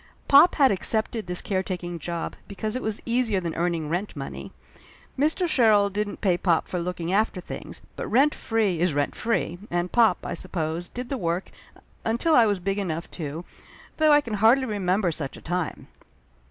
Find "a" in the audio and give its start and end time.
15.37-15.39